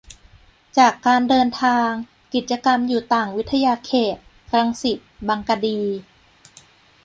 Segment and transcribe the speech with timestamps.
[0.77, 1.89] จากการเดินทาง
[2.33, 4.15] กิจกรรมอยู่ต่างวิทยาเขต
[4.53, 5.79] รังสิต-บางกะดี